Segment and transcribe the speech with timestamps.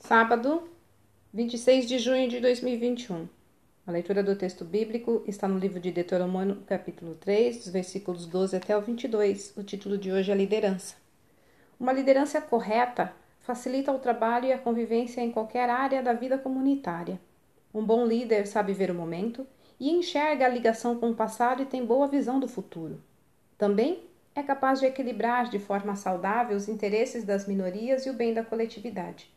[0.00, 0.62] Sábado,
[1.34, 3.28] 26 de junho de 2021.
[3.86, 8.56] A leitura do texto bíblico está no livro de Deuteronômio, capítulo 3, dos versículos 12
[8.56, 9.54] até o 22.
[9.56, 10.94] O título de hoje é Liderança.
[11.78, 17.20] Uma liderança correta facilita o trabalho e a convivência em qualquer área da vida comunitária.
[17.74, 19.46] Um bom líder sabe ver o momento
[19.80, 23.02] e enxerga a ligação com o passado e tem boa visão do futuro.
[23.58, 24.04] Também
[24.34, 28.44] é capaz de equilibrar de forma saudável os interesses das minorias e o bem da
[28.44, 29.28] coletividade.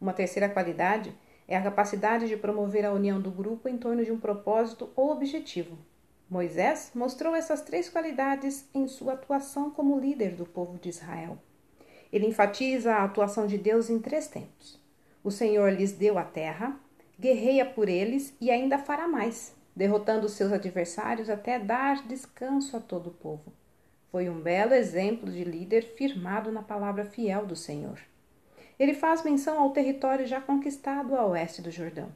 [0.00, 1.12] Uma terceira qualidade
[1.46, 5.10] é a capacidade de promover a união do grupo em torno de um propósito ou
[5.10, 5.78] objetivo.
[6.30, 11.38] Moisés mostrou essas três qualidades em sua atuação como líder do povo de Israel.
[12.12, 14.78] Ele enfatiza a atuação de Deus em três tempos.
[15.24, 16.78] O Senhor lhes deu a terra,
[17.18, 23.08] guerreia por eles e ainda fará mais, derrotando seus adversários até dar descanso a todo
[23.08, 23.52] o povo.
[24.10, 27.98] Foi um belo exemplo de líder firmado na palavra fiel do Senhor.
[28.78, 32.12] Ele faz menção ao território já conquistado a oeste do Jordão.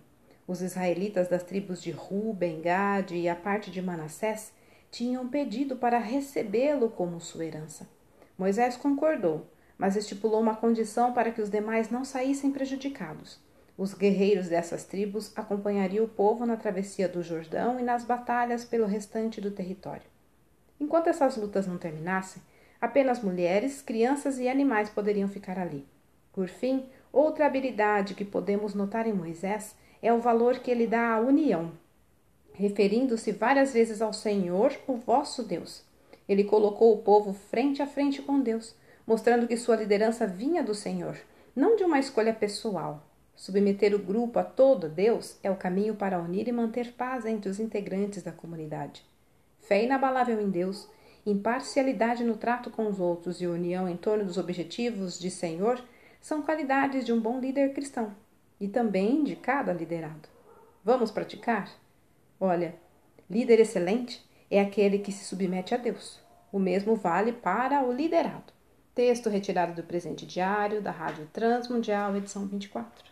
[0.47, 4.53] Os israelitas das tribos de Ruben, Gade e a parte de Manassés
[4.89, 7.89] tinham pedido para recebê-lo como sua herança.
[8.39, 13.41] Moisés concordou, mas estipulou uma condição para que os demais não saíssem prejudicados.
[13.77, 18.87] Os guerreiros dessas tribos acompanhariam o povo na travessia do Jordão e nas batalhas pelo
[18.87, 20.06] restante do território.
[20.78, 22.41] Enquanto essas lutas não terminassem,
[22.81, 25.87] apenas mulheres, crianças e animais poderiam ficar ali.
[26.33, 31.14] Por fim, outra habilidade que podemos notar em Moisés é o valor que ele dá
[31.14, 31.72] à união,
[32.55, 35.84] referindo-se várias vezes ao Senhor, o vosso Deus.
[36.28, 38.75] Ele colocou o povo frente a frente com Deus,
[39.06, 41.19] mostrando que sua liderança vinha do Senhor,
[41.55, 43.06] não de uma escolha pessoal.
[43.34, 47.50] Submeter o grupo a todo Deus é o caminho para unir e manter paz entre
[47.50, 49.05] os integrantes da comunidade.
[49.60, 50.88] Fé inabalável em Deus,
[51.27, 55.83] imparcialidade no trato com os outros e união em torno dos objetivos de Senhor
[56.23, 58.15] são qualidades de um bom líder cristão
[58.61, 60.28] e também de cada liderado.
[60.84, 61.69] Vamos praticar?
[62.41, 62.77] Olha,
[63.28, 66.21] líder excelente é aquele que se submete a Deus.
[66.53, 68.53] O mesmo vale para o liderado.
[68.94, 73.12] Texto retirado do presente diário da Rádio Transmundial, edição 24.